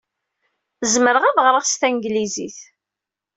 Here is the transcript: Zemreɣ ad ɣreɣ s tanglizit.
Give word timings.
Zemreɣ 0.93 1.23
ad 1.25 1.37
ɣreɣ 1.45 1.63
s 1.65 1.73
tanglizit. 1.79 2.57